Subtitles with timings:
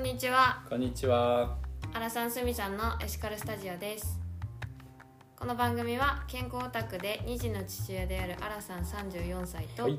[0.00, 0.62] んにちは。
[0.70, 1.58] こんにちは。
[1.92, 4.18] アラサンスミさんのエシカルスタジオです。
[5.36, 9.98] この番組は健康オタクで2児の父親であるアラさん34歳と、はい。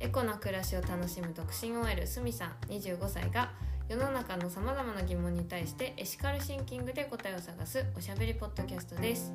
[0.00, 3.52] エコな暮らしを楽しむ独身 OL スミさん25歳が
[3.88, 9.32] 世の中のさまざまな疑問に対してエシカルシンキングで答えを探すおしゃべりポッドキャストです。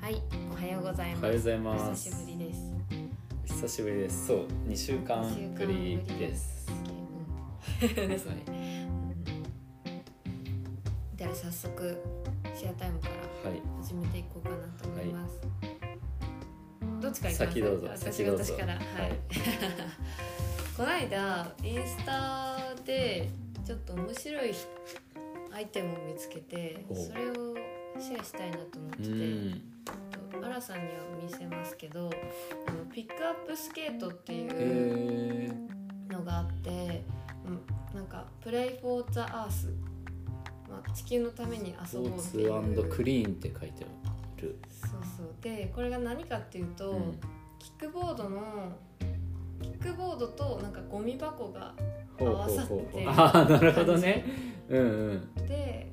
[0.00, 0.22] はい。
[0.52, 1.18] おはようございます。
[1.18, 2.08] おはようございます。
[2.08, 2.60] お久しぶりです。
[3.46, 4.26] 久しぶりです。
[4.28, 5.20] そう、2週間
[5.56, 6.70] ぶりです。
[6.70, 7.02] うん。
[8.08, 8.61] ですね、
[11.32, 11.98] では早速
[12.54, 13.08] シェアタイムか
[13.44, 13.62] らはい。
[13.82, 15.40] 始めていこうかなと思います、
[17.00, 17.52] どっちからいきます？
[17.52, 18.44] 先どうぞ私先どうぞ。
[18.44, 18.74] 私から。
[18.74, 19.10] はい、はい。
[20.76, 23.30] この間インスタで
[23.64, 24.50] ちょっと面白い
[25.54, 27.34] アイテムを見つけてそれを
[27.98, 29.10] シェアしたいなと思ってうて
[30.40, 30.44] ん。
[30.44, 30.90] アラさんには
[31.22, 32.10] 見せますけど
[32.66, 37.04] あのピックアップスケートっていうえー、のがあって、
[37.46, 39.91] うん、なんか「プレイ・フォー・ザ・アース」まあ、
[40.94, 44.58] 地球のために遊ぼうっていう to clean って書いてある。
[44.70, 45.34] そうそう。
[45.40, 47.20] でこれが何かっていうと、うん。
[47.58, 48.72] キックボードの
[49.62, 51.74] キックボードとなんかゴミ箱が
[52.18, 53.04] 合わさって。
[53.06, 54.24] ああ、なるほどね。
[54.68, 55.46] うんうん。
[55.46, 55.92] で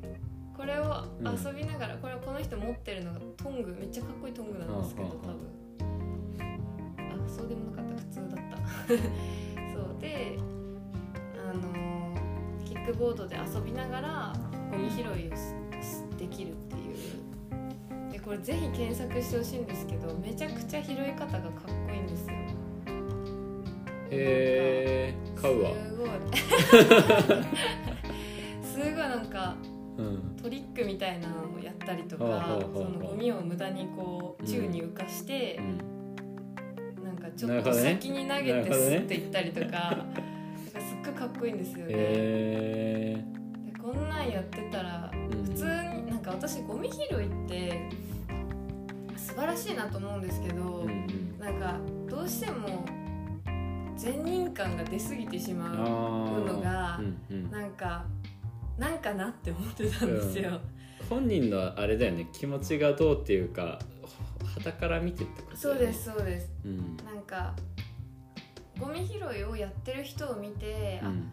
[0.56, 5.22] これをうん遊びながら、これはこの人持ってるのがトングめっちゃかっこいいトングなんですけどうんうんうん。
[5.22, 7.26] 多分。
[7.26, 7.96] あそうでもなかった。
[7.96, 8.58] 普通だった。
[9.74, 10.02] そう。
[10.02, 10.38] で
[11.50, 12.00] あのー
[12.66, 14.34] キックボードで遊びながら
[14.80, 18.12] ゴミ拾いをしできるっていう。
[18.12, 21.52] でこれぜひ検索してほしいんですけどめちゃくちゃ拾い方がかっ
[21.88, 22.34] こいいんですよ。
[24.12, 25.72] えー、買うわ。
[25.76, 26.10] すごい。
[28.64, 29.56] すごいなんか
[29.98, 30.36] うん。
[30.42, 37.04] トリックみたいなのをやったりとか、そのゴミを無駄にこう宙に浮かしてう、ん。
[37.04, 38.86] なんかちょっと先に投げてなるほどね。
[38.86, 43.26] スッていったりとか、 なんかすっごいかっこいいんですよね、
[44.32, 45.12] やってたら
[45.46, 47.90] 普通になんか私ゴミ拾いって
[49.18, 50.88] 素晴らしいなと思うんですけど。
[51.40, 51.80] なんか
[52.10, 52.86] どうしても
[53.96, 57.50] 善人感が出過ぎてしまうのがうんうん。
[57.52, 58.06] なんか
[58.78, 60.60] なんかなって思ってたんですよ、
[61.10, 62.30] 本人のあれだよね。
[62.32, 63.80] 気持ちがどうっていうか
[64.56, 66.52] 肌から見てってことそうですそうです。
[66.66, 66.98] うん。
[66.98, 67.56] なんか
[68.80, 71.32] ゴミ拾いをやってる人を見て、あうん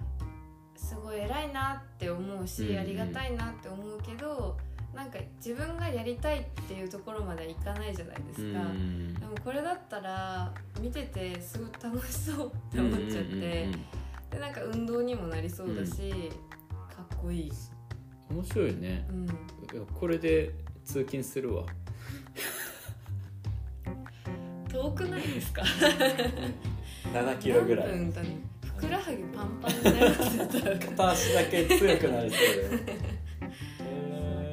[0.77, 4.57] すごい偉いなって思うし、ありがたいなって思うけど
[4.95, 13.69] なんか自分がやりたいっていうところまではいかないじゃないですか、うんでもこれだったら見ててすごい楽しそうって思っちゃって、
[14.31, 16.31] でなんか運動にもなりそうだし、
[16.95, 17.53] かっこいい、
[18.31, 19.07] 面白いね。
[19.11, 20.53] うん、いやこれで
[20.85, 21.65] 通勤するわ。
[24.69, 25.63] 遠くないですか？
[27.15, 27.89] 7キロぐらい。
[27.89, 28.37] 何分だね
[28.77, 32.69] ふくらはぎパンパンになるって言ったら片足だけ強くなりそうだよ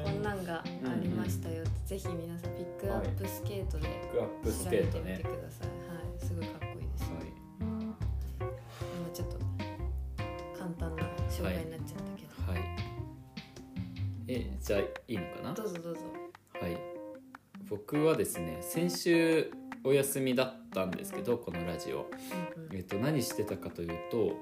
[0.05, 0.63] こんなんがあ
[1.01, 7.21] りましたよ、ぜひ皆さんピックアップスケートでピックアップス調ケートねべてみてください、はいすごいかっこいいです、はい
[7.59, 9.37] 今ちょっと
[10.57, 12.61] 簡単な紹介になっちゃったけど、はい
[14.27, 15.53] えじゃあいいのかな？
[15.53, 15.99] どうぞどうぞ。
[16.61, 16.77] はい。
[17.69, 19.51] 僕はですね先週
[19.85, 22.09] お休みだったんですけどこのラジオ。
[22.71, 24.37] えっと、何してたかというと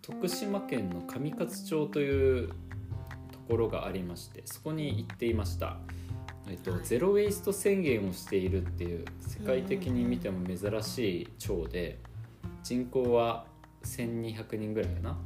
[0.00, 2.48] 徳島県の上勝町という
[3.32, 5.78] ところがありましてそこに行っていました、
[6.48, 6.84] えっとはい。
[6.84, 11.98] ゼロ・ウェイスト宣言をしているっていう世界的に見ても珍しい町で
[12.62, 13.46] 人口は
[13.82, 15.18] 1200人ぐらいかな。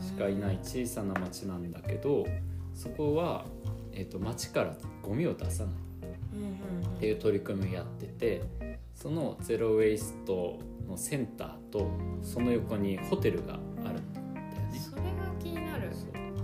[0.00, 2.26] しかいない小さな町なんだけど
[2.74, 3.44] そこは、
[3.92, 5.74] えっと、町からゴミを出さない
[6.96, 8.42] っていう取り組みをやってて
[9.00, 11.90] そのゼロ・ウェイストのセンターと
[12.20, 14.26] その横にホテルがあるんだよ
[14.66, 14.78] ね。
[14.78, 15.08] それが
[15.42, 15.90] 気になる。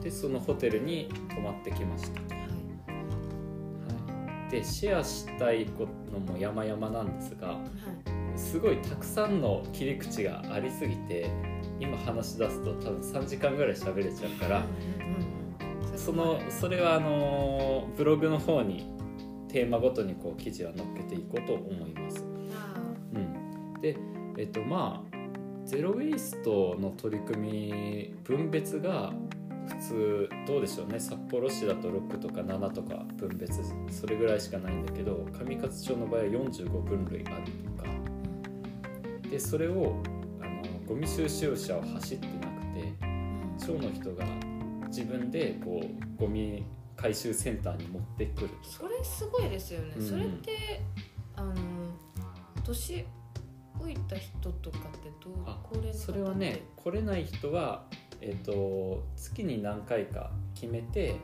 [0.03, 2.31] でそのホテルに泊まってきました、はい。
[2.41, 2.47] は
[4.49, 5.67] い、でシェアしたい
[6.11, 7.55] のも山々なんですがは
[8.35, 8.39] い。
[8.39, 11.31] すごいたくさんの切り口がありすぎて
[11.79, 18.91] 今話し出すと多分3時間ぐらい喋れちゃうからうんうんうんそのそれはあのブログの方に
[19.49, 22.26] テーマごとにこう記事は載っけていこうと思います。
[23.93, 23.97] で
[24.39, 25.17] えっとまあ
[25.65, 29.13] ゼロ・ウェイストの取り組み分別が
[29.67, 31.01] 普通どうでしょうね。
[31.01, 37.89] 札幌市だと6とか7とか分別それぐらいしかないんだけど上勝町の場合は45分類あるとか。
[39.29, 39.97] でそれを
[40.41, 44.25] あのゴミ収集車を走ってなくてー町の人が
[44.87, 46.65] 自分でこうゴミ
[46.97, 50.09] 回収センターに持ってくるそれすごいですよね、うん。
[50.09, 50.81] それって
[51.35, 51.55] あの
[52.65, 53.05] 年
[53.87, 57.85] 老いた人とかってどうそれはね来れない人は
[58.21, 61.17] えっと月に何回か決めて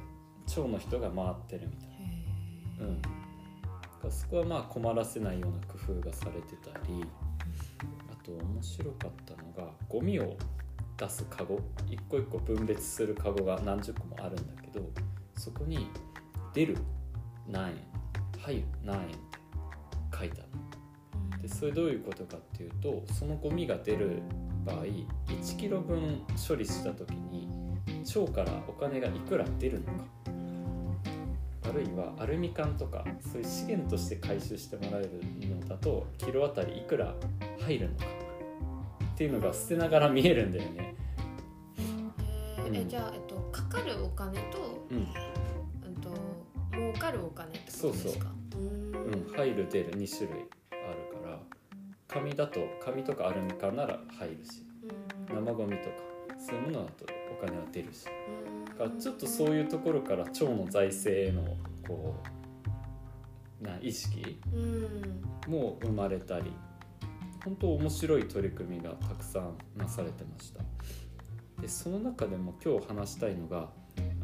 [0.47, 3.03] 町の人が回ってるみたいへーうん。
[4.03, 7.05] なそこはまあ困らせないような工夫がされてたり
[8.11, 10.37] あと面白かったのがゴミを
[10.97, 14.85] 出すカゴ一個一個分別するカゴが何十個もあるんだけど
[15.37, 15.89] そこに
[16.55, 16.77] 「出る
[17.49, 17.77] 何円」
[18.39, 19.17] 「入る何円」って
[20.17, 20.59] 書いてあるで
[21.53, 24.23] それどういうことかっていうとそのゴミが出る
[24.65, 27.49] 場合1キロ分処理した時に
[28.05, 30.05] 町からお金がいくら出るのか。
[31.65, 35.11] あるいはアルミ缶とかそういう資源として回収してもらえる
[35.49, 37.15] のだとキロあたりいくら
[37.61, 38.05] 入るのか。
[39.15, 40.95] っていうのが捨てながら見えるんだよね。
[41.79, 42.77] へーうん。
[42.77, 44.97] えじゃあ、えっと、かかるお金と、うん。
[44.99, 46.11] うんと、
[46.73, 48.33] 儲かるお金ってことですか？
[48.57, 49.27] うーん。
[49.29, 50.45] うん、入る出る2種類
[52.13, 54.63] 紙だと紙とかアルミ缶なら入るし
[55.31, 55.37] うん。
[55.37, 55.97] 生ゴミとか
[56.39, 58.07] そういうものだとお金は出るし。
[58.47, 58.65] うん。
[58.65, 61.57] だからちょっとそういうところから町の財政への
[61.87, 62.15] こ
[63.63, 65.51] うな意識うん。
[65.51, 66.53] も生まれたり
[67.45, 70.61] 本当面白い取り組みがたくさんなされてました。
[71.61, 73.69] でその中でも今日話したいのが、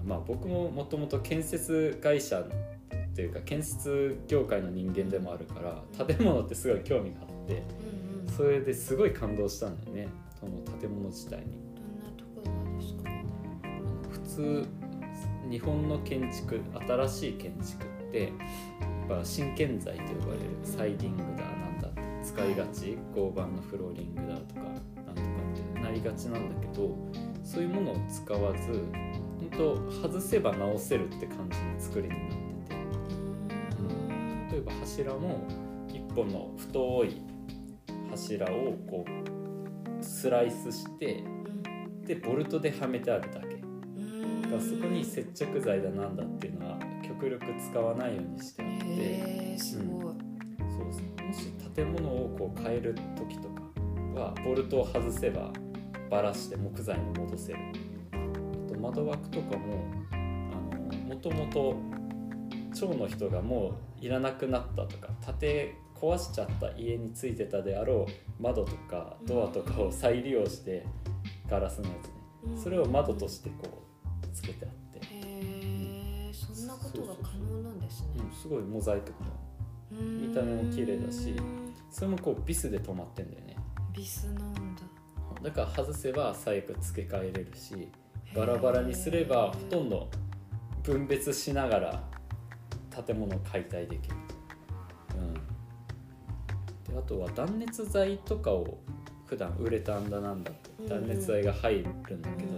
[0.04, 2.44] まあ、僕ももともと建設会社
[3.14, 5.60] というか建設業界の人間でもあるか
[5.98, 8.28] ら建物ってすごい興味があってうんうん。
[8.28, 10.08] それですごい感動したんだよね。
[10.38, 11.44] その建物自体に。
[11.74, 13.10] どんなところがですか？
[14.10, 14.66] 普通
[15.50, 18.28] 日本の建築新しい建築ってや
[19.16, 22.98] っぱ新建材と呼ばれるサイディングだなんだって使いがち。
[23.16, 25.28] 合板のフローリングだとかなんとか
[25.72, 26.94] ってなりがちなんだけど
[27.42, 28.84] そういうものを使わず
[29.40, 32.76] 本当外せば直せるって感じの作りになってて。
[33.80, 34.48] うん。
[34.50, 35.40] 例えば柱も
[35.88, 37.22] 一本の太い
[38.10, 41.22] 柱をこうスライスして
[42.04, 43.56] でボルトではめてあるだけ。
[43.56, 44.42] うん。
[44.42, 49.58] だからそこに接着剤だなんだっていうのは極力使わないようにしてあって。
[49.58, 50.14] すごい、そう
[50.92, 53.62] そうもし建物をこう変える時とか
[54.14, 55.52] はボルトを外せば
[56.10, 57.58] バラして木材に戻せる。
[58.12, 61.76] あと窓枠とかもあのもともと
[62.72, 70.86] 町の人がもういらなくなったとか建て壊しちゃった家についてたであろう窓とかドアとかを再利用して
[71.48, 72.12] ガラスのやつね。
[72.44, 72.62] うん。
[72.62, 73.82] それを窓としてこ
[74.22, 78.08] うつけてあって、へえそんなことが可能なんですね。
[78.18, 79.30] うん、すごいモザイクとか
[79.90, 81.34] 見見た目も綺麗だし
[81.90, 83.56] それもこうビスで止まってんだよね。
[83.92, 84.82] ビスなんだ。
[85.42, 87.88] だから外せば最悪付け替えれるし
[88.34, 90.08] バラバラにすればほとんど
[90.82, 92.04] 分別しながら
[93.06, 94.16] 建物を解体できる、
[97.08, 98.78] とは断熱材とかを
[99.26, 102.50] 普段ウレタンだなんだって断熱材が入るんだけど、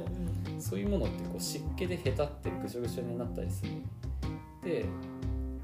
[0.58, 3.70] そういうものってこう湿気でへたってぐしょぐしょになったりする。
[4.62, 4.84] で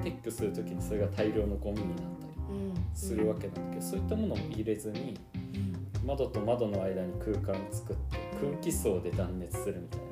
[0.02, 5.18] 撤去する時にそれが大量のゴミになったりするわけなんだけど、そういったものも入れずに
[6.04, 10.06] 窓と窓の間に空間を作って空気層で断熱するみたいな。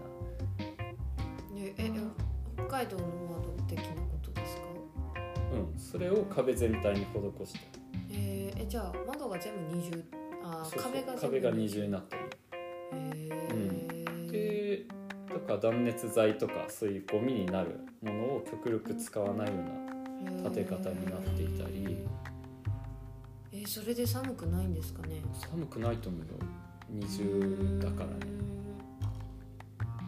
[1.56, 1.90] ええ
[2.56, 4.62] 北海道の窓的なことですか？
[5.54, 7.58] うんそれを壁全体に施して
[8.56, 10.04] えじゃあ窓が全部二重
[10.42, 10.92] あそうそう。
[10.92, 12.22] 壁が全部壁が二重になったり
[12.92, 14.30] へー。
[14.30, 14.86] で
[15.32, 21.96] だから断熱材とかそういうゴミになるものを極力使わないような建て方になっていたり。
[23.52, 25.22] えーそれで寒くないんですかね？
[25.50, 26.26] 寒くないと思うよ。
[26.90, 28.14] 二重だからね。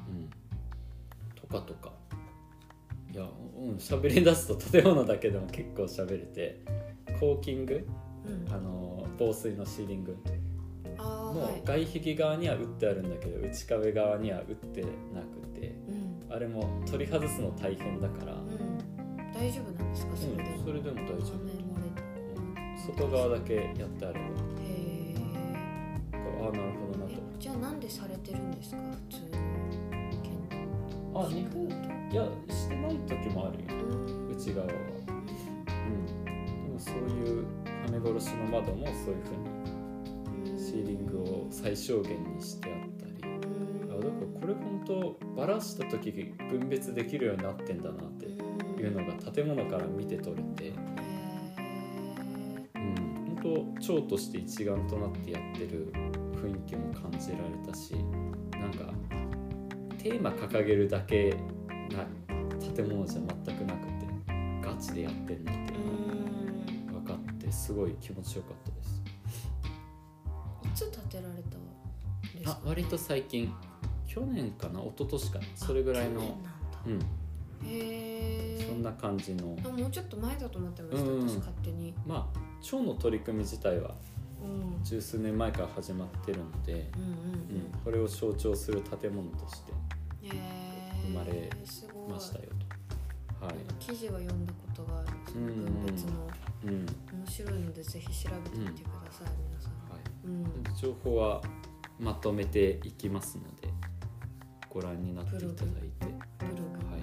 [0.09, 0.31] うん。
[1.35, 1.93] とかとか。
[3.12, 3.26] いやう
[3.73, 6.61] ん喋り出すと建物だけでも結構喋れて
[7.19, 7.87] コーキング
[8.26, 8.52] うん。
[8.52, 10.12] あの防水のシーリング。
[10.12, 10.18] も
[10.99, 11.62] あーはい。
[11.87, 14.87] 外壁側には打ってあるんだけど内壁側には打ってな
[15.23, 15.68] くて。
[15.88, 16.35] うん。
[16.35, 19.33] あれも取り外すの大変だから、うん。
[19.33, 20.56] 大丈夫なんですかそれでも。
[20.56, 21.47] うんそれでも大丈夫。
[22.95, 24.25] 外側だけやってあればへ
[25.14, 25.14] え
[26.12, 26.16] あ
[26.49, 27.21] あなるほどなと。
[27.38, 28.76] じゃあなんでされてるんですか
[29.11, 29.30] 普通の
[30.23, 30.30] 建
[31.14, 31.64] あ日本
[32.12, 33.83] いやしてない時もあるよ。
[33.83, 34.37] うん。
[34.37, 34.73] 内側は。
[34.73, 36.25] うん。
[36.25, 36.30] で
[36.73, 37.47] もそういう
[37.97, 39.37] はめ殺しの窓もそういう風
[40.53, 43.12] にシーリングを最小限にしてあったり。
[43.91, 46.12] あだからこれ本当バラした時
[46.50, 50.69] 分別できるようになってんだなっていうのが建物から見て取れて、
[52.75, 52.95] うん、
[53.43, 55.93] 本当町として一丸となってやってる
[56.35, 57.95] 雰囲気も感じられたし
[58.53, 58.93] なんか
[59.99, 61.35] テーマ掲げるだけ
[61.91, 62.07] な
[62.75, 64.07] 建物じゃ全くなくて
[64.62, 66.06] ガチでやってんなっていう
[67.66, 69.02] すごい気持ちよかったです。
[70.87, 71.66] いつ建てられたん
[72.32, 72.52] ですか？
[72.52, 73.52] あ割と最近。
[74.06, 74.80] 去去年かな？
[74.80, 75.44] 一昨年かな？
[75.54, 76.20] それぐらいの。
[76.20, 76.50] 去年なんだ。
[76.87, 76.99] うん。
[77.68, 79.54] へえそんな感じの。
[79.62, 81.92] あもうちょっと前だと思ってました、うん私勝手に。
[82.06, 83.94] まあ腸の取り組み自体は
[84.42, 84.82] うん。
[84.85, 86.85] 十数年前から始まってるので、うんうんうん、
[87.85, 89.73] これを象徴する建物として
[90.23, 91.50] うんへえ生まれ
[92.08, 92.44] ましたよ
[93.38, 93.44] と。
[93.44, 95.08] はい、記事は読んだことがある。
[95.30, 96.12] そのうん分別の
[96.66, 96.87] うん
[97.18, 99.73] 面白いのでぜひ調べてみてください、皆さん。
[99.90, 100.76] はい、うん。
[100.76, 101.40] 情報は
[101.99, 103.68] まとめていきますので
[104.68, 106.06] ご覧になっていただいて。
[106.38, 106.87] ブログ。
[106.87, 107.00] はい。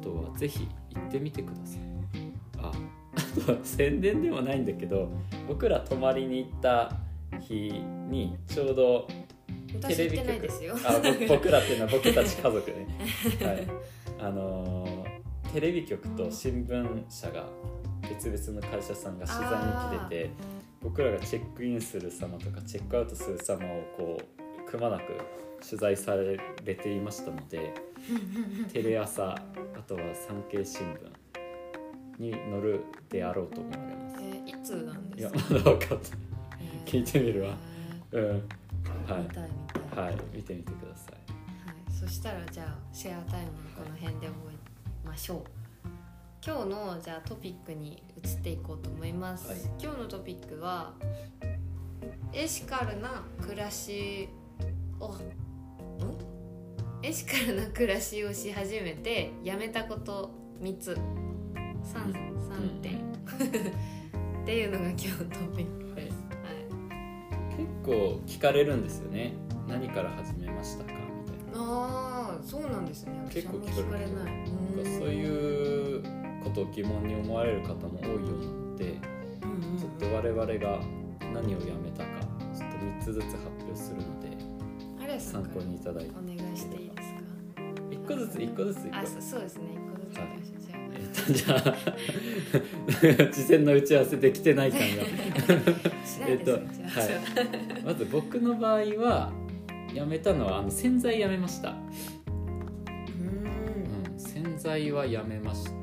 [0.00, 1.80] あとはぜひ行ってみてください。
[2.58, 2.72] あ
[3.14, 5.10] あとは宣伝でもないんだけど
[5.48, 6.92] 僕ら泊まりに行った
[7.40, 7.72] 日
[8.08, 9.08] にちょうど
[9.80, 10.76] 私行ってないですよ。
[10.84, 12.86] あ僕 僕らっていうのは僕たち家族ね。
[13.40, 13.68] はい。
[14.18, 15.22] あのー
[15.52, 17.44] テレビ局と新聞社が
[18.14, 19.58] 別々の会社さんが取材
[19.94, 20.30] に来てて
[20.82, 24.20] 僕らがチェックインする様とかチェックアウトする様をこ
[24.66, 25.04] うくまなく
[25.64, 26.38] 取材され
[26.74, 27.72] ていましたので
[28.72, 29.38] テレ朝あ
[29.86, 30.86] とは産経新
[32.18, 34.16] 聞に載るであろうと思われます。
[34.20, 35.38] えーいつなんいですか？
[35.38, 36.16] やまだ分かった
[36.60, 36.90] えー。
[36.90, 37.54] 聞いてみるわ。
[38.12, 38.28] うん。
[38.28, 38.38] はい。
[38.38, 38.44] 見
[39.06, 39.28] たい見
[39.94, 40.04] たい。
[40.04, 40.16] はい。
[40.34, 41.14] 見てみてください。
[41.14, 43.52] はい、そしたらじゃあシェアタイムの
[43.84, 45.42] この辺で覚えましょう
[46.44, 49.58] 今日のじゃあトピックに移っていこうと思います、はい。
[49.80, 50.92] 今日のトピックは
[52.32, 54.28] エシカルな暮らし
[54.98, 55.20] をん？
[57.04, 60.90] エシカルな暮らしをし始めてやめたこと3つ。
[60.90, 62.98] 3, 3点。
[62.98, 65.24] っていうのが今日のト
[65.56, 65.94] ピック。
[65.94, 66.66] です、はい。
[67.56, 69.34] 結構聞かれるんですよね。
[69.68, 70.92] 何から始めましたか？
[70.92, 70.98] み
[71.30, 71.62] たいな。
[71.64, 73.12] ああそうなんですね。
[73.30, 74.12] 結構私あんま聞かれない。
[74.14, 74.30] なんか
[74.78, 75.24] うんそうい
[75.68, 75.71] うこ
[76.52, 78.98] とを疑問に思われる方も多いようなので
[79.42, 80.80] うんうんちょっと我々が
[81.32, 82.20] 何をやめたか
[82.54, 84.32] ちょっと3つずつ発表するので
[85.18, 86.10] 参考にいただいて。
[86.10, 87.20] お願いしていいですか
[87.90, 89.62] ？1個ずつ1個ずつ1個あずつそそうですね。
[89.74, 90.42] 一個ずつお願い
[91.32, 94.86] じゃあ 事前の打ち合わせできてない感が。
[96.26, 96.60] えっとじゃあ
[97.84, 99.32] まず僕の場合は
[99.92, 101.72] やめたのはあの洗剤やめました、う
[103.22, 104.12] ん。
[104.12, 105.81] うん、洗剤はやめました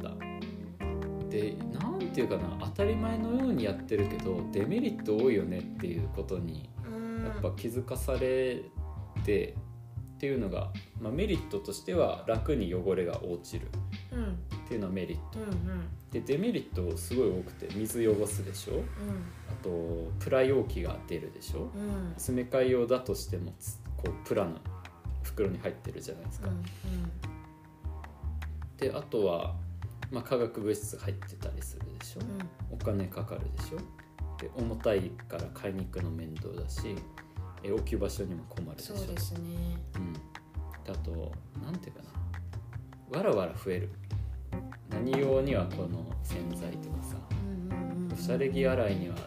[1.41, 6.89] でなんていうかな当たり前のようにやってるけどデメリット多いよねっていうことにう
[7.22, 7.24] ん。
[7.24, 8.62] やっぱ気づかされ
[9.24, 9.55] て
[10.15, 13.67] っていうのが、まあ、メリットとしては楽に汚れが落ちる。
[14.12, 14.19] うん。
[14.19, 15.39] うんっていうのはメリット。
[15.39, 18.84] うんでデメリットすごい多くて水汚すでしょ？
[19.48, 21.69] あとプラ容器が出るでしょ？
[21.75, 21.81] うん。
[21.81, 24.58] うん詰め替え用だとしてもつこうプラの
[25.22, 26.50] 袋に入ってるじゃないですか、
[28.77, 29.55] であとは、
[30.11, 32.21] まあ、化学物質入ってたりするでしょ。
[32.71, 33.77] お金かかるでしょ。
[34.41, 36.95] で重たいから買いに行くの面倒だし
[37.61, 38.95] え置き場所にも困るでしょ。
[38.95, 39.77] そうですね。
[39.95, 40.19] うん、で
[40.89, 41.31] あと
[41.63, 42.01] なんていうか
[43.11, 43.17] な。
[43.17, 43.89] わらわら増える。
[44.89, 47.15] 何用にはこの洗剤とかさ。
[47.31, 49.21] うんうんうんおしゃれ着洗いにはこ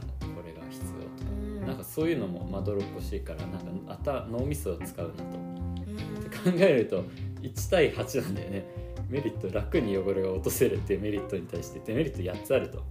[0.44, 1.30] れが必要とか。
[1.30, 1.66] うん。
[1.66, 3.58] なんかそういうのもまどろっこしいからなんか
[3.88, 5.38] あた脳みそを使うなと。
[5.38, 5.96] うん。
[6.18, 7.04] って考えると
[7.42, 12.82] 1対8なんだよねメリット楽に汚れが落とせるっていうメリットに対してデメリット8つあると。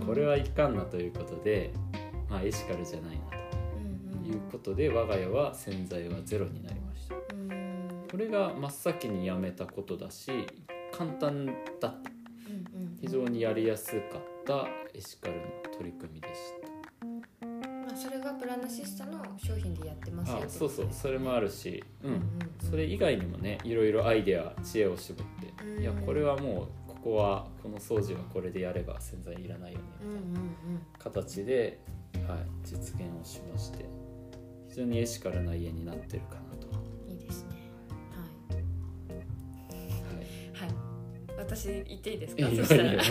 [0.00, 0.06] うん。
[0.06, 1.72] これはいかんなということで
[2.28, 3.22] まあエシカルじゃないな
[4.12, 7.14] うんということで我が家は洗剤はゼロになりました。
[7.14, 10.30] これが真っ先にやめたことだし
[10.92, 11.94] 簡単だった。
[13.00, 15.42] 非常にやりやすかったエシカルの
[15.76, 16.63] 取り組みでした。
[16.63, 16.63] ま
[17.94, 20.88] あそれがプラナシスタの商品でやってますよあそうそう。
[20.90, 22.10] それもあるし、うん。
[22.10, 22.24] うんうん
[22.70, 25.82] それ以外にもねいろいろアイデア知恵を絞って、うん。
[25.82, 29.84] いやこれはもうここはこの掃除はこれでやれば洗剤いらないよね。
[30.02, 30.54] うんみたいなうん
[30.98, 31.78] 形で、
[32.26, 33.84] はい、実現をしまして。
[34.68, 36.70] 非常にエシカルな家になってるかなと、う
[37.08, 37.50] んいいですね。
[38.50, 38.58] はい、
[40.64, 40.66] はい。
[40.66, 40.74] はい。
[41.46, 42.48] 私言っていいですか？
[42.48, 42.92] いいよそしたら。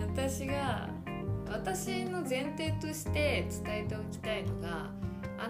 [0.00, 0.88] 私が
[1.50, 4.90] 私の前提として伝えておきたいのが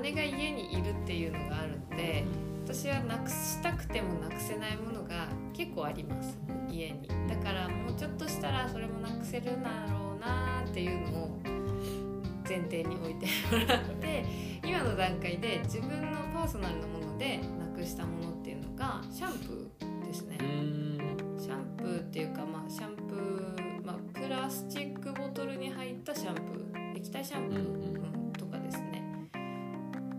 [0.02, 2.24] 姉が家にいるっていうのがあるので
[2.64, 6.36] 私はなくしたくてもなくせないものが結構あります
[6.68, 7.08] 家に。
[7.28, 11.40] だからもうちょっとしたらそれもなくせるんだろうなっていうのを
[12.48, 14.24] 前提に置いてもらって
[14.64, 20.38] 今の段階で自分のパーソナルなものでなくしたものっていうのがシャンプーですね。
[21.38, 24.85] シャンプーっていうか、まあ、シャンプー、まあ、プラスチック
[26.12, 29.02] ったシャンプー液体シャンプー、とかですね。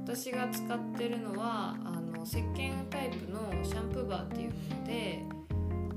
[0.04, 5.24] 私が使ってるのはあの石鹸タイプのシャンプーバーっていうもので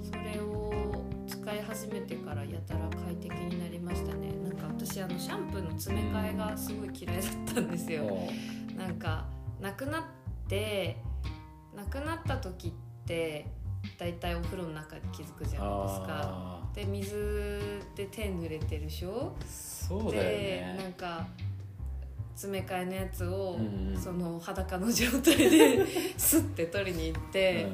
[0.04, 4.32] それを使い始めてからやたら快適になりましたね。
[4.44, 8.04] なんか私あのシャンプーの詰め替えがすごい嫌いだったんですよ。
[8.04, 8.28] も
[8.76, 9.26] なんか
[9.60, 10.04] なくなっ
[10.48, 10.96] で
[11.74, 12.72] 亡くなった時っ
[13.06, 13.46] て
[13.98, 16.59] だいたいお風呂の中で気づくじゃないですか。
[16.72, 17.60] あで水
[17.96, 19.32] で手濡れてるでしょ？
[19.40, 19.46] ー
[19.88, 21.26] そうだよでなんねか
[22.34, 24.00] 詰め替えのやつを、うんうん。
[24.00, 25.86] その裸の状態で
[26.16, 27.66] スッて取りに行って、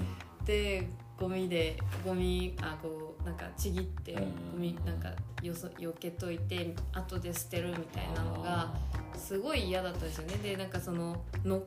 [0.45, 0.89] で
[1.19, 4.21] ゴミでゴミあこうなんかちぎってうん
[4.53, 8.75] ゴミなんかよそ避けといて後で捨てるみたいなのが
[9.17, 10.35] すごい嫌だったんですよね。
[10.43, 11.63] でなんかそのの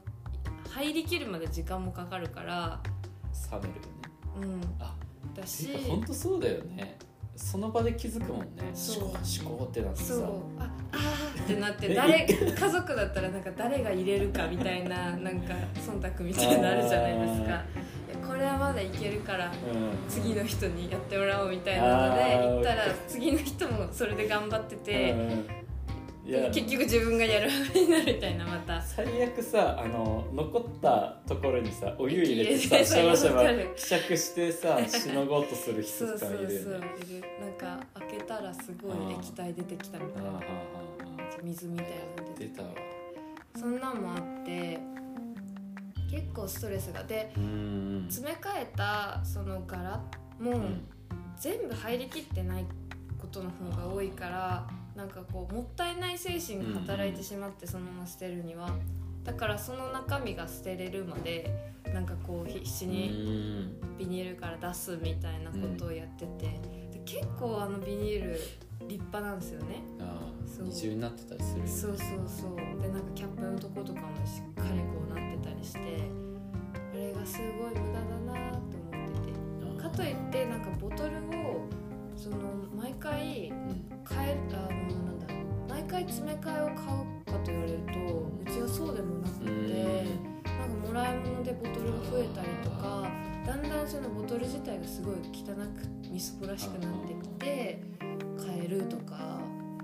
[0.69, 2.81] 入りきるまで時間もかかるから。
[3.51, 3.81] 冷めるよね。
[4.41, 4.61] うん。
[4.79, 4.93] あ
[5.33, 5.69] だし。
[5.87, 6.97] 本当そうだよね
[7.39, 8.47] その場で気づくもんね。
[8.73, 9.03] そう。
[9.05, 9.17] 思考
[9.47, 10.05] 思考ってなってさ。
[10.13, 10.23] そう。
[10.59, 11.43] ああー。
[11.43, 17.47] ってなってえ誰家族だったらなんか誰が入れるかみたいななんか忖度みたいなのあるじゃないですか。
[17.47, 19.51] いやこれはまだいけるからうん。
[20.09, 25.15] 次の人にやってもらおうみたいなので行ったら次の人もそれで頑張ってて、
[26.31, 26.49] や。
[26.51, 28.81] 結局自分がやる羽目になるみたいなまた。
[28.81, 36.63] 最悪さあの残ったところにさお湯入れてさシャバシャバ希釈してさ しのごうとする人とそうそうそういるかいる。
[36.63, 36.87] よね
[37.41, 40.31] なんか開けたらすごい液体出てきたみたいな。
[41.43, 42.63] 水みたいなの出た。
[42.63, 42.69] わ。
[43.55, 44.79] そんなんもあって
[46.11, 47.03] 結構ストレスが。
[47.03, 48.05] でうん。
[48.09, 50.01] 詰め替えたその柄
[50.39, 50.81] もうん。
[51.37, 52.65] 全部入りきってない
[53.17, 54.67] ことの方が多いから
[54.99, 58.69] なんかこうもったいない精神が働いてしまってそのまま捨てるには
[59.23, 61.49] だからその中身が捨てれるまで
[61.93, 63.97] なんかこう必死うにん。
[63.97, 66.59] ビニールから出すみたいなことをやってて
[66.91, 68.31] で結構あのビニール
[68.89, 69.83] 立派なんですよね。
[70.01, 70.65] あそう。
[70.65, 72.81] ー二重になってたりするそうそうそう。
[72.81, 78.57] でなんかキャップのとことかもしっかりこうなってたりしてあれがすごい無駄だなと
[78.91, 79.81] 思ってて。
[79.81, 81.69] かといってなんかボトルを
[82.21, 82.37] その
[82.75, 83.85] 毎回うん。
[84.09, 85.27] 変えあのなんだ
[85.69, 90.05] 毎回詰め替えを買うかと言われるとうちはそうでもなくて
[90.57, 93.07] なんかもらい物でボトルが増えたりとか
[93.45, 97.83] だんだんそのボトル自体がすごい汚くみすぼらしくなってきて
[98.43, 99.41] 変えるとか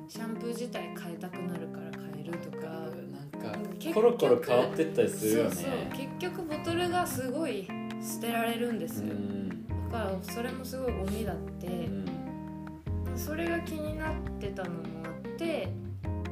[0.07, 5.51] シャンプー自体変えたくなるから変えるとかなんか結局コロコロ変わってったりするよね。
[5.51, 7.67] そうそう結局ボトルがすごい
[8.01, 9.67] 捨てられるんですうよ、ん。
[9.91, 12.14] だからそれもすごいゴミだって、うん
[13.15, 15.69] それが気になってたのもあって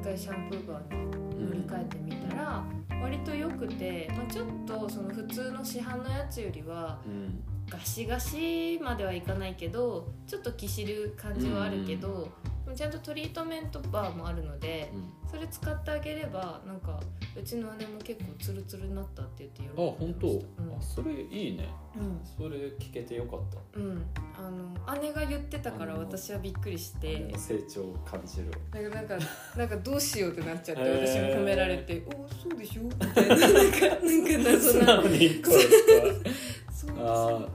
[0.02, 2.64] 一回シャンプーバーに乗り換えてみたら
[3.02, 7.44] 割と良くて、まあ、ちょっとその普通の市販のやつよりはうん。
[7.70, 12.30] ガシガシまではいかないけどちょっときしる感じはあるけど、
[12.74, 15.14] ちゃんとトリートメントバーもあるのでうん。
[15.34, 17.00] それ使ってあげればなんか
[17.36, 20.34] うちの姉も結構ツルツルになったって言って喜あんで本当ま
[20.82, 21.02] した。
[21.02, 21.68] あそれいいね。
[21.98, 22.22] うん。
[22.24, 23.58] それ聞けてよかった。
[23.80, 24.06] うん、うん、
[24.86, 27.34] あの姉が言ってたから私はびっくりして。
[27.36, 28.52] 成長を感じる。
[28.72, 29.26] なんかなんか
[29.58, 33.36] なんかどうしようってなっちゃって私も褒められて「おそうでしょ?」みたいな。
[33.36, 33.78] なんかなんか
[34.62, 34.74] そう
[36.70, 36.96] そう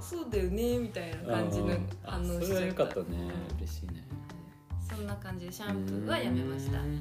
[0.00, 2.66] そうだよねみたいたな感じのあ反応しそれはちゃった。
[2.66, 3.30] よかったね。
[3.60, 4.07] 嬉しいね
[4.98, 6.88] そんな感じでシャンプーはやめました、はい。
[6.88, 6.98] うんうん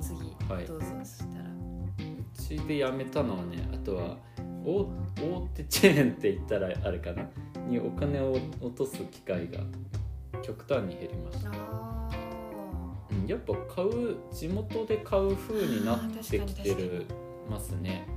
[0.00, 0.18] 次、
[0.50, 0.64] はい。
[0.64, 1.44] どうぞそしたら。
[1.44, 1.48] う
[2.32, 4.16] ちでやめたのはねあとは
[4.64, 4.86] 大大
[5.54, 7.28] 手チェーンって言ったらあれかな。
[7.68, 9.58] にお金を落とす機会が
[10.42, 11.50] 極端に減りました。
[11.52, 12.08] あ
[13.10, 17.04] うんやっぱ買う地元で買う風になってきてる
[17.50, 18.08] ますね。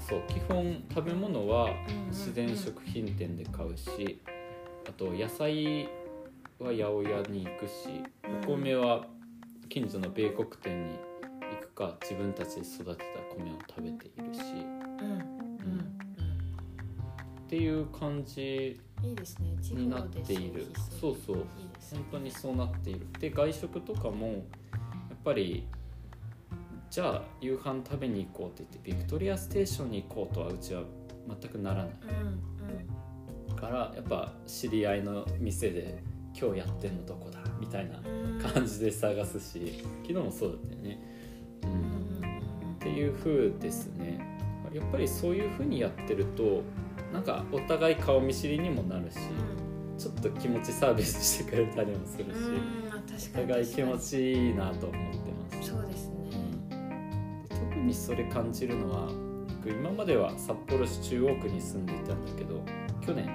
[0.00, 1.70] そう基本食べ物は
[2.08, 4.20] 自然食品店で買うし
[4.86, 5.88] あと野菜
[6.58, 9.06] は八百屋に行くしうんお米は
[9.68, 10.98] 近所の米穀店に
[11.60, 14.40] 行くか自分たちで育てた米を食べているし。
[14.40, 15.34] うんうん
[17.44, 18.80] っていう感じ
[19.70, 20.66] になっている。
[21.00, 21.36] そうそう。
[21.92, 23.06] 本当にそうなっている。
[23.20, 24.42] で外食とかもやっ
[25.22, 25.64] ぱり
[26.90, 30.82] じゃあ夕飯食べに行こうって言ってビクトリアステーションに行こうとはうちは
[31.28, 31.94] 全くならない。
[33.50, 33.54] うん。
[33.54, 36.02] からやっぱ知り合いの店で
[36.38, 38.06] 今日やってんのどこだみたいなうん。
[38.06, 41.00] うん感じで探すし昨日もそうだったよね、
[41.62, 41.72] う、うん。
[41.72, 44.20] んうんっていう風ですね。
[44.72, 46.62] やっぱりそういう風にやってると
[47.12, 49.18] なんかお互い顔見知りにもなるし
[49.96, 52.30] ちょっと気持ちサービスしてくれたりもするし、
[53.32, 55.18] お互い気持ちいいなと思って
[55.56, 56.30] ます、そうですね。
[57.48, 59.06] で特にそれ感じるのは
[59.62, 62.62] 僕今までは札幌市中央区に住んでいたんだけど
[63.00, 63.30] 去年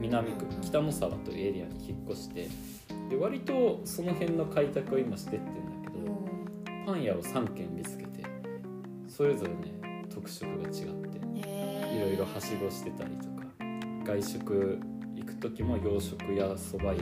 [0.00, 2.48] 南区北野沢というエリアに引っ越して
[3.10, 6.28] で割とその辺の開拓を今してってんだけど
[6.86, 8.24] パン屋を3軒見つけて
[9.08, 11.18] それぞれね特色が違って
[11.96, 13.46] いろいろはしごしてたりとか
[14.04, 14.78] 外食
[15.16, 17.00] 行く時も洋食やそば屋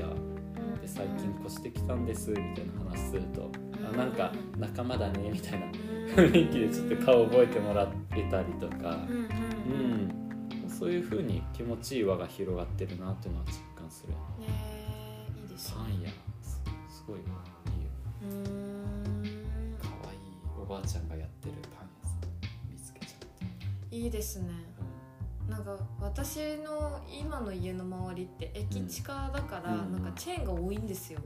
[0.81, 3.51] で最近越してきたんですみたいな話すると
[3.93, 6.31] 「あなんか仲間だねみたいなうん。
[6.33, 8.97] 雰囲気でちょっと顔覚えてもらえたりとか。
[9.69, 10.06] うん
[10.85, 14.13] うんうんそういう風に気持ちいい輪が広がってるなっていうのは実感する。
[14.13, 14.17] ね
[14.49, 15.75] えいいですね。
[15.77, 16.11] パン屋。
[16.43, 16.61] す
[16.99, 17.31] すごいいいよ。
[18.23, 18.29] うー
[19.75, 19.79] ん。
[19.79, 20.19] かわいい
[20.61, 24.51] おばあちゃんがやってるパン屋さん見つけちゃって、いいですね。
[25.49, 31.21] なんか私の今の家の周りって駅近だから、うんなんかチェーンが多いんですよ。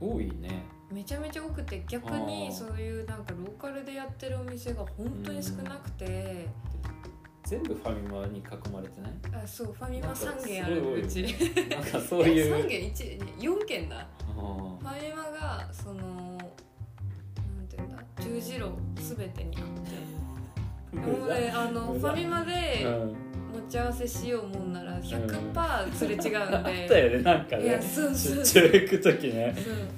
[0.00, 0.62] うん、多いね。
[0.92, 6.48] めちゃめちゃ多くて逆にそういうなんかローカルでやってるお店が本当に少なくて、
[7.50, 9.42] 全部ファミマに囲まれてない？
[9.44, 11.22] あそうファミマなんか3軒あすごいうるち
[11.70, 13.96] なんかそういう 3軒1 4軒だ。
[14.00, 16.38] あファミマがそのなん
[17.68, 18.02] ていうんだ？
[18.20, 20.96] 十字路すべてにあって。
[20.96, 23.16] ーもうねあのファミマでうん。
[23.52, 28.44] 持ち合わせしようもんなら100%すれ違うん あったで、よねなんかいやねそうそう。
[28.44, 29.54] 出張行く時ね。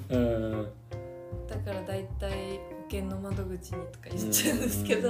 [0.09, 0.19] そう。
[0.19, 0.21] う
[0.55, 0.67] ん。
[1.47, 5.09] だから大体保険の窓口にとか言っちゃうんですけど、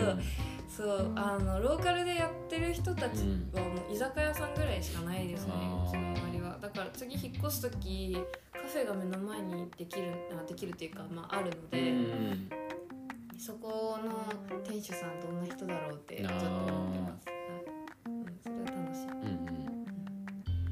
[0.76, 3.20] そうあのローカルでやってる人たち
[3.54, 6.58] はもう居酒屋さんぐらいしかないですね、うちの周りは。
[6.60, 8.18] だから次引っ越す時
[8.52, 12.50] カフェが目の前にできるあできるっていうか、まあ、あるのうで、ん
[13.38, 17.38] そこの店主さんどんな人だろうってちょっと思ってます、はい。
[18.08, 19.26] うん、それは楽しい、うんうん。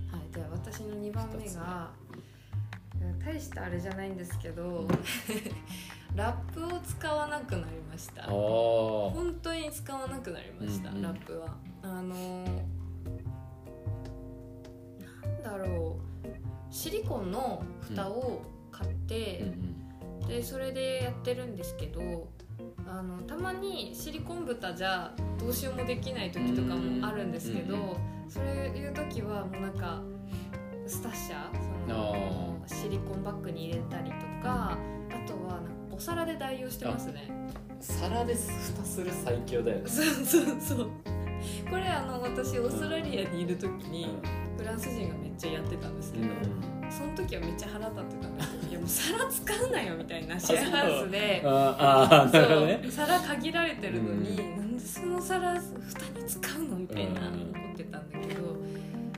[0.10, 1.92] はい、じゃあ私の2番目が
[3.24, 4.88] 大したあれじゃないんですけど、
[6.16, 8.24] ラップを使わなくなりました。
[8.24, 11.02] 本当に使わなくなりました、うんうん。
[11.02, 11.56] ラップは。
[11.84, 12.46] あの
[15.00, 16.74] なんだろう。
[16.74, 20.28] シリコンの蓋を買って、うんうん。
[20.28, 22.30] でそれでやってるんですけど
[22.88, 27.96] あのたまにシリコン蓋じゃどうしようもできない時とかもあるんですけど、うんうん
[28.32, 30.02] そういう時はもうなんか
[30.88, 35.01] スタッシャーそのあシリコンバッグに入れたりとかあとはなん
[36.02, 37.30] 皿で代用してますね。
[37.80, 39.84] 皿で蓋する最強だよね。
[39.88, 40.90] そうそうそう。
[41.70, 44.18] これあの私オーストラリアにいる時に
[44.58, 46.26] フランス人がめっちゃやってたんですけど、
[46.90, 48.70] その時はめっちゃ腹立ってたんですよ。
[48.72, 51.42] いやもう皿使うなよみたいなシェアハウスで。
[52.88, 52.92] そう。
[52.92, 57.54] 皿限られてるのに、うなんでその皿蓋に使うのみたいなうん。
[57.54, 59.14] 思ってたんだけど、うん、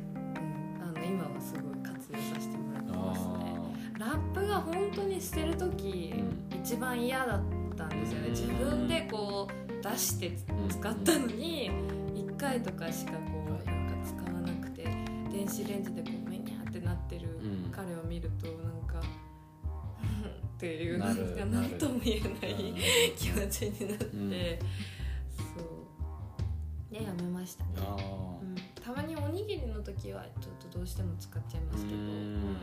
[0.81, 3.55] あの今はすごい活用させてもらってますね。
[3.55, 6.13] あラップが本当に捨てる時、
[6.51, 7.41] う一番嫌だっ
[7.75, 8.27] たんですよね。
[8.27, 8.31] うん。
[8.31, 10.31] 自分でこう出して
[10.69, 11.69] 使ったのに
[12.15, 14.83] 1回とかしかこうなんか使わなくて
[15.31, 17.71] 電子レンジでこうメニャーってなってるうん。
[17.71, 22.75] 彼を見るとなんかうんっていうなんか何とも言えないうん
[23.17, 24.29] 気持ちになって、うん。
[24.31, 26.93] そう。
[26.93, 27.97] でやめましたね、あ
[28.41, 31.97] うん、たまにおにぎりの時はちょっとどうしても使っちゃいますけど。
[31.97, 32.05] うん。
[32.05, 32.27] うんうんうん。
[32.29, 32.55] は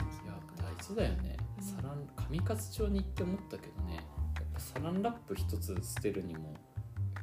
[0.00, 0.02] い。
[0.02, 1.34] ーいや大事だよね。
[1.34, 3.96] うんサラン上勝町に行って思ったけどね
[4.36, 6.54] やっぱサランラップ一つ捨てるにも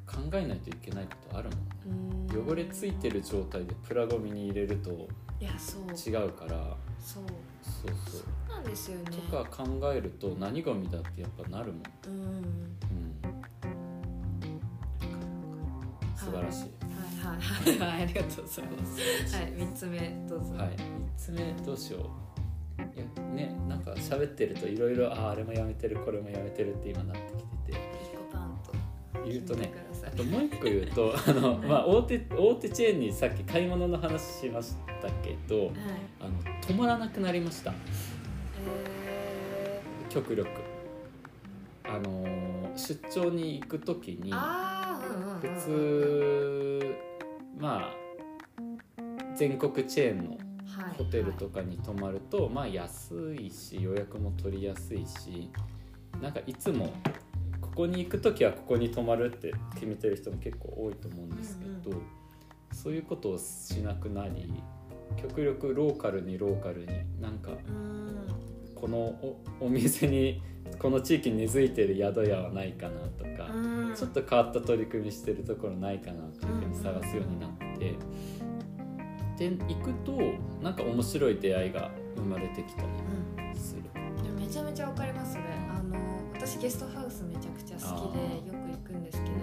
[0.07, 2.33] 考えないといけないことあるもんね。
[2.35, 2.49] うん。
[2.49, 5.07] 汚れついてる状態でプラゴミに入れると
[5.39, 5.81] いやそう。
[5.91, 6.77] 違うから。
[6.99, 7.23] そう。
[7.61, 8.21] そうそう。
[8.21, 9.03] そうなんですよね。
[9.29, 12.13] とか考えると何ゴミだってやっぱなるもん、うん。
[12.13, 12.43] うん、
[16.15, 16.71] 素晴らしい、
[17.21, 17.37] はい。
[17.37, 17.79] はい。
[17.79, 17.91] はい。
[17.91, 18.01] はい。
[18.03, 19.01] ありがとうございます。
[19.37, 19.51] はい。
[19.51, 20.53] 三つ目どうぞ。
[20.55, 20.75] はい、3
[21.17, 22.26] つ目どうしよう
[23.35, 27.77] ねなんか喋ってるといろいろああれもやめてるこれもやめてるって今なってきてて。
[28.01, 28.71] 一個パンと
[29.27, 29.73] 言うとね
[30.05, 35.35] あともう一個言うと あの、まあ、大手大手チェーンにさっき買い物の話しましたけ？
[35.47, 35.71] どはい。
[36.21, 36.31] あの
[36.61, 37.73] 止まらなくなりました。
[39.05, 40.49] え極力。
[41.89, 42.25] あの
[42.75, 46.95] 出張に行く時に普通
[47.57, 47.95] まあ
[49.35, 50.46] 全国チェーンのはい
[50.97, 55.49] ホテルとかに泊まると、まあ安いし予約も取りやすいし
[56.21, 56.93] なんかいつも
[57.61, 61.95] ここに行く時はここに泊まるって決めてる人も結構多いと思うんですけど、
[62.71, 64.51] そういうことをしなくなり
[65.21, 66.87] 極力ローカルにローカルに
[67.21, 68.27] なんかうん。
[68.75, 70.39] このおお店に
[70.77, 73.95] この地域に根付いてる宿屋はないかなとか、うん。
[73.95, 77.95] ちょっと変わった取り組みしてるところないかなっていうふうに探すようになって。
[79.37, 80.17] で行くと
[80.63, 82.87] なんか面白い出会いが生まれてきたり
[83.47, 83.55] うん。
[83.55, 83.83] する。
[84.23, 85.95] でもめちゃめちゃわかりますねあの
[86.33, 89.35] 私ゲストハウスめちゃくちゃ好きでよく行くんですけど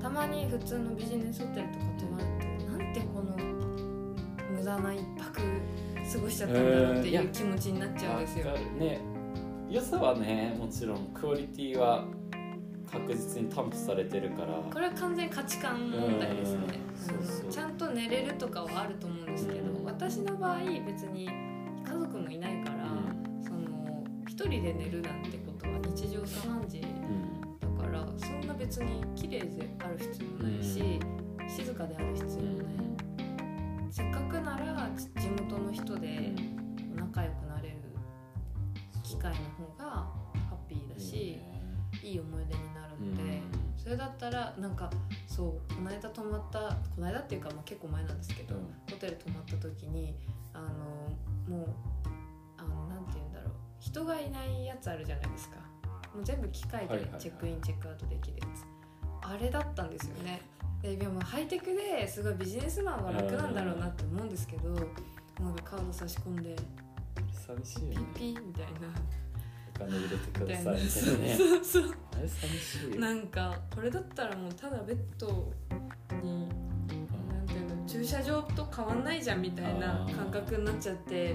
[0.00, 2.24] たまに普通のビジネスホテルとか泊まる
[2.60, 3.36] となんてこの
[4.58, 5.40] 無駄な一泊
[6.12, 8.78] 過ごしちゃったんだろうってえーいう気持ちになっちゃうんですよ、わかる。
[8.78, 9.00] ね。
[9.68, 12.04] 良さはねもちろんクオリティは
[12.90, 14.54] 確実に担保されてるから。
[14.72, 16.60] これは完全に価値観問題ですね。
[17.44, 17.50] うん。
[17.50, 19.84] ちゃんと寝れるとかはあると思うんですけど、うん。
[19.84, 22.88] 私の場合別に家族もいないから、
[23.42, 31.00] その一人で寝るなんてことは日常茶飯事うんだからそんな別に綺麗である必要もないし、
[31.48, 32.66] 静かである必要もない、
[33.90, 36.32] せっかくならち地元の人で
[36.94, 37.76] 仲良くなれる
[39.02, 40.10] 機会の方がハ
[40.52, 41.40] ッピーだし、
[42.06, 43.42] いい思い出になるので、
[43.76, 44.90] それだったらなんか
[45.26, 46.58] そうこの間泊まった
[46.94, 48.54] この間っていうか、まあ、結構前なんですけど、
[48.90, 50.14] ホテル泊まった時に
[50.52, 51.68] あのもう
[52.56, 53.50] あのなんて言うんだろう。
[53.80, 55.56] 人がいないやつあるじゃないですか。
[56.14, 58.64] もう全部機械でチェックインチェックアウトできるやつ、
[59.28, 60.40] あれだったんですよね。
[60.80, 64.76] でいやもうハイテクですごいビジネスマンは楽なんだろうなって思うんですけどな
[65.50, 66.56] んかカード差し込んで
[67.32, 67.96] 寂しいよね。
[68.14, 68.70] ピッピーみたいな。
[69.25, 69.25] お
[69.78, 71.36] 金入れてくださいみたいなね。
[71.36, 75.52] そうそうあれ寂しいよなんかこれだったらもうただベッド
[76.22, 76.48] に
[77.28, 81.34] なんていうの駐車場と変わんないじゃんみたいな感覚になっちゃって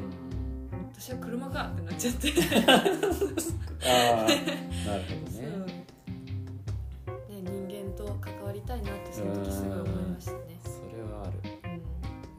[0.93, 2.33] 私は車かってなっちゃって。
[2.67, 5.47] ああなるほどね。
[5.67, 5.85] ね
[7.29, 10.59] 人間と関わりたいなってその時すごい思いましたね。
[10.63, 11.31] それはある。
[11.65, 11.81] うん。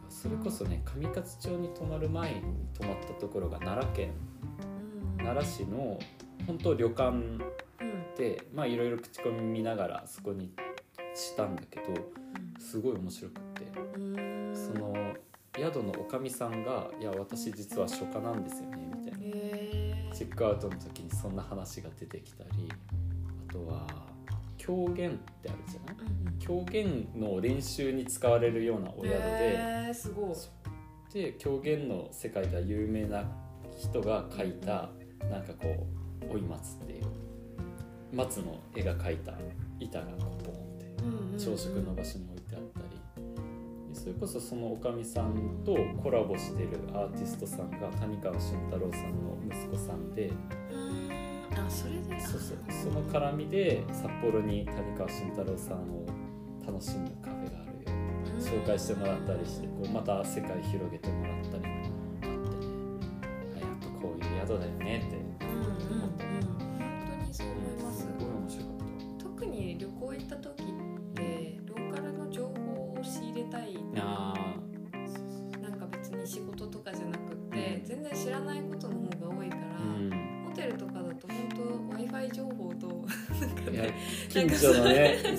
[0.08, 2.42] それこそね上勝町に泊まる前に
[2.78, 4.31] 泊まったところが奈良県うん
[5.24, 5.98] 奈良市の
[6.46, 7.40] 本当旅館うん。
[8.16, 10.52] でまあいろいろ口コミ見ながらそこに
[11.14, 11.94] したんだけど
[12.58, 13.62] すごい面白くって。
[13.96, 14.52] うん。
[14.54, 14.94] その
[15.56, 20.14] 宿のおかみさんが「いや私実は初夏なんですよね」みたいな。
[20.14, 22.68] チェックアウトの時にそんな話が出てきたり
[23.48, 23.86] あとは
[24.58, 25.96] 狂言ってあるじゃない？
[26.06, 30.34] うん狂言の練習に使われるようなお宿ですごい。
[31.14, 33.24] で狂言の世界では有名な
[33.78, 34.90] 人が描いた
[35.30, 35.86] なんかこ
[36.30, 37.04] う「追い松」っていう。
[38.12, 39.32] 松の絵が描いた
[39.80, 41.42] 板がこうボンって。
[41.42, 43.00] 朝食の場所に置いてあったり。
[43.88, 50.30] でそれこそそのおかみさんとコラボしてるアーティストさんが谷川俊太郎さんの息子さんで。
[51.68, 52.20] それで。
[52.20, 52.58] そうそう。
[52.68, 56.04] その絡みで札幌に谷川俊太郎さんを
[56.66, 57.72] 楽しむカフェがある。
[57.72, 57.72] よ
[58.38, 62.26] 紹介してもらったりしてこうまた世界広げてもらったりもあって。
[62.26, 62.36] ね
[63.56, 65.11] あやっぱこういう宿だよねって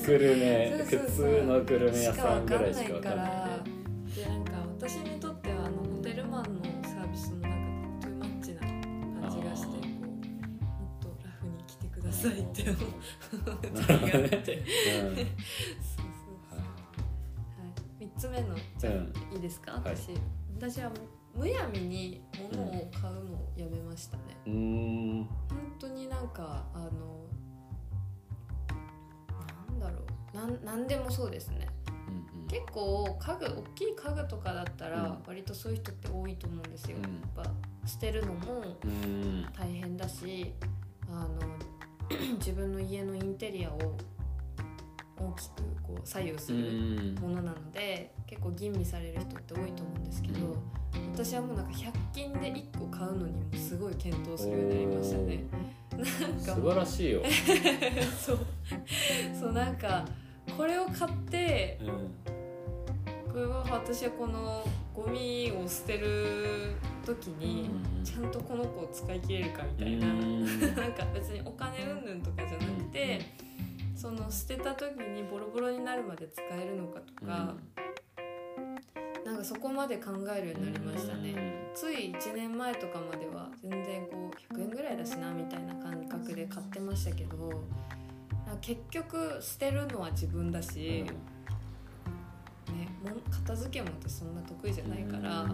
[0.06, 10.18] グルメ普通のグルメ屋さんぐらいしかわかんないでなんか私にとってはあのホテルマンのサービスもなんかトゥーマッチな感じがしてこうも
[11.00, 15.40] っとラフに来てくださいって思うな時があってうんそうそう
[16.50, 16.62] そうは
[18.00, 19.38] い、3つ目のじゃあ、うんい。
[19.38, 19.82] いですかはい。
[19.96, 20.10] 私、
[20.60, 20.92] 私は
[21.34, 25.24] むやみに物を買うのをやめましたね、うーん。
[25.24, 25.30] 本
[25.80, 26.90] 当になんかあの
[30.34, 31.68] なんなんでもそうですね。
[31.98, 35.18] うん結構家具大きい家具とかだったらうん。
[35.26, 37.04] 割とそういう人って多いと思うんですよ、うん。
[37.04, 38.92] やっぱ捨てるのもうん。
[38.92, 38.94] う
[39.42, 40.54] ん大変だし
[41.10, 41.40] あの
[42.38, 43.78] 自分の家のインテリアを
[45.18, 47.16] 大きくこう左右すうるん。
[47.16, 50.56] ものなので結構吟味される人って多いと思うんですけど、
[51.14, 55.44] 私はもうなんか100均で1個買うのにもすごい検討するようになりましたね。
[55.94, 57.22] なんか素晴らしいよ、
[58.20, 58.40] そう。
[59.40, 60.06] そうなんか
[60.58, 62.34] これを買ってうん
[63.34, 64.64] これは私はこの
[64.94, 67.68] ゴミを捨てる時に
[68.04, 70.46] ちゃんとこの子を使い切れるかみたいな、うん。
[70.76, 73.22] なんか別にお金云々とかじゃなくて、
[73.96, 77.56] その捨てた時にボロボロになるまで使えるのかとか、
[79.26, 81.72] なんかそこまで考えるようになりましたね。
[81.74, 87.64] つい1年前とかまでは全然こう100円ぐらいだしなみたいな感覚で買ってましたけど
[88.62, 91.06] 結局捨てるのは自分だし、
[92.68, 95.50] ね、もん片付けもってそんな得意じゃないから、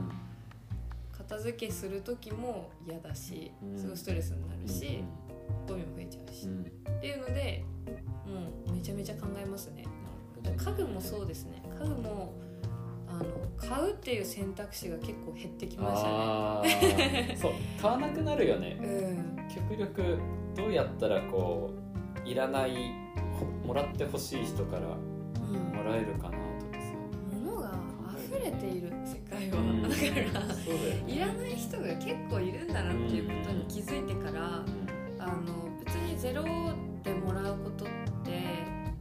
[1.12, 3.78] 片付けする時も嫌だしうん。
[3.78, 5.04] すごいストレスになるし、
[5.68, 7.64] ゴミも増えちゃうし、っていうので
[8.26, 9.84] もうめちゃめちゃ考えますね。
[10.44, 11.62] 家具もそうですね。
[11.78, 12.34] 家具も
[13.08, 13.26] あの
[13.58, 17.36] 買うっていう選択肢が結構減ってきましたね。
[17.40, 18.78] そう買わなくなるよね。
[18.82, 19.48] うん。
[19.50, 20.18] 極力
[20.56, 21.79] どうやったらこう
[22.30, 22.94] いらない
[23.40, 24.98] ほもらってほしい人からも
[25.84, 26.94] らえるかなとかさ。
[27.34, 27.72] 物が
[28.24, 29.82] 溢れている世界は、うん。
[29.82, 30.00] だから
[30.46, 30.62] ね。
[31.08, 34.64] いらない人が結構いるんだなっていうことに気づいてから、
[35.18, 36.44] あの別にゼロ
[37.04, 37.88] でもらうことっ
[38.24, 38.32] て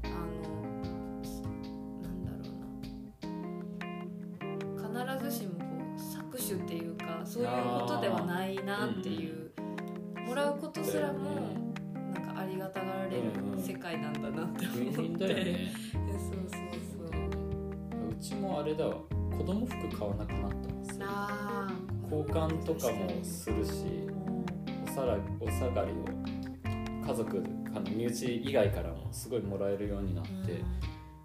[0.04, 0.16] あの
[2.02, 2.38] なんだろ
[4.88, 5.12] うな。
[5.18, 5.66] 必ずしもこ
[5.98, 7.48] う搾取っていうかそういう
[7.80, 9.50] ことではないなっていう。
[10.26, 11.67] もらうことすらも
[12.68, 13.22] がたがられる
[13.58, 18.10] 世界なんだなって思って、ィンだよねそうそうそう。
[18.10, 18.96] うちもあれだわ。
[19.36, 24.08] 子供服買わなくなってますあー交換とかもするし
[24.84, 30.64] おさらお下がりを家族あの身内以外からもすごいもらえるようになって、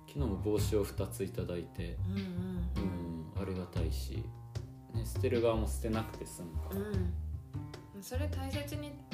[0.08, 2.26] 昨日も帽子を2ついただいてうんうん。
[2.26, 3.04] うん
[3.42, 4.24] ありがたいし、
[4.94, 6.86] ね、捨てる側も捨てなくて済むから、うん、
[7.96, 9.13] うん、それ大切につ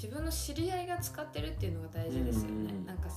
[0.00, 3.08] 自分の知り合いが使ってるっていうのが大事ですよね、うんうんなんか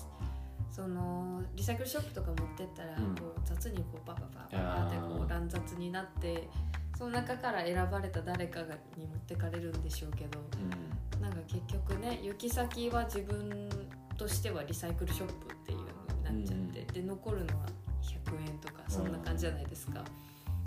[0.69, 3.15] そのリサイクルショップとか持ってったら、うん。
[3.15, 6.49] こう雑にこうバババババってこう乱雑になって
[6.97, 13.69] その中から選ばれた誰かがに持ってかれるんでしょうけどうなんか結局ね行き先は自分
[14.17, 17.65] としてはリサイクルショップっていうのになっちゃって、で残るのは
[18.01, 20.03] 100円とかそんな感じじゃないですか、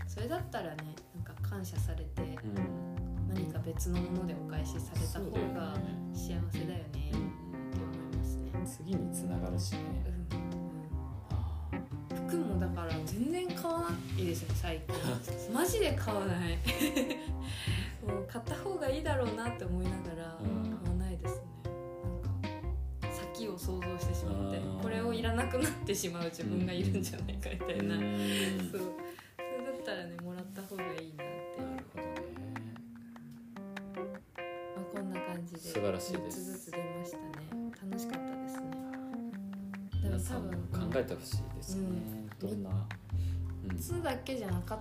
[0.07, 0.77] それだったらね
[1.17, 5.75] なんか感謝されてんうん何か別のものでお返しされた方が
[6.15, 6.87] 幸せだよね。
[6.87, 8.51] って思いますね。
[8.65, 9.79] 次につながるしね。
[10.33, 10.39] うん
[12.15, 12.29] うん。
[12.29, 15.53] 服もだから全然買わないですよ最近。
[15.53, 16.57] マジで買わない。
[18.09, 20.65] もう買った方がいいだろうなって思いながらうん。
[20.65, 21.43] 買わないですね。
[23.03, 24.81] なんか先を想像してしまってうん。
[24.81, 28.71] これをいらなくなってしまう自分がいるんじゃないかみたいな、うん。
[28.73, 29.06] そう
[36.07, 37.25] しいです3つずつ出ましたね。
[37.83, 38.63] 楽しかったですね。
[40.03, 42.73] で皆さんもも多分考えてほしいですよね、どんな、う
[43.67, 43.77] ん。
[43.77, 44.79] 3つだけじゃなかっ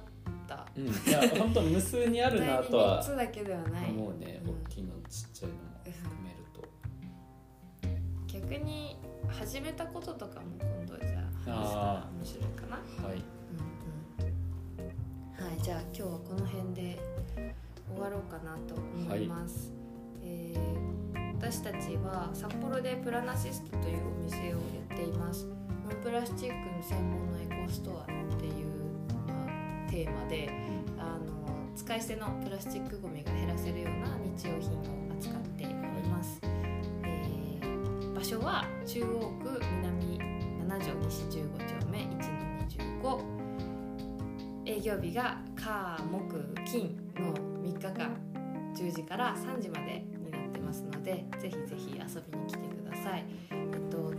[0.48, 0.68] た。
[0.78, 6.62] うん、いや本当無数にあるなとは3つだけではない思うね、うん大きいのちっちゃいのも含めると、
[8.28, 12.76] 逆に始めたこととかも今度じゃあ話したらあ面白いかな。
[13.08, 13.16] はい。
[13.16, 13.66] うん
[14.20, 15.46] うん。
[15.48, 17.00] はいじゃあ今日はこの辺で
[17.92, 19.74] 終わろうかなと思います、
[20.22, 21.05] えー
[21.40, 24.56] 私たちは札幌でプラナシストというお店をや
[24.94, 25.46] っています。
[25.46, 28.06] ノンプラスチックの専門のエコストアっ
[28.40, 28.66] ていう、
[29.90, 30.50] テーマで
[30.98, 34.82] あの使い捨てのプラスチックごみが減らせるような日用品を
[35.18, 35.68] 扱ってお
[36.02, 36.40] ります、
[37.04, 39.06] えー場所は中央
[39.44, 40.20] 区南
[40.64, 43.26] 7条西15丁目1の
[44.64, 48.36] 25営業日が火木金の3日間。
[48.76, 50.04] 10時から3時まで
[50.66, 53.26] ますのでぜひぜひ遊びに来てください。
[53.52, 54.14] えっと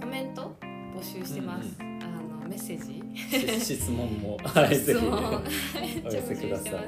[0.00, 0.56] コメント
[0.94, 3.60] 募集してます、あのメッセージ。
[3.60, 5.12] し 質問もはい 質問。
[6.04, 6.72] お寄せください。
[6.72, 6.80] は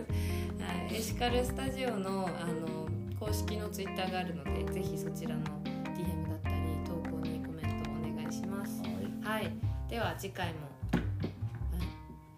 [0.91, 2.89] い、エシカルスタジオのあの
[3.21, 8.81] 公式のツイッターがあるので、ぜひそちらの DM だったり投稿にコメントをお願いします。
[9.23, 9.43] はい。
[9.45, 9.53] はい、
[9.91, 10.69] では次回も、はい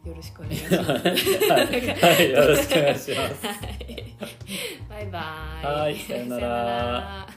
[0.02, 0.80] よろしくお願いします。
[0.80, 1.00] はい、
[2.16, 3.46] はい、よろしくお願いします。
[3.46, 3.99] はい
[5.10, 5.18] バ
[5.62, 5.66] イ。
[5.66, 7.29] はいさよなら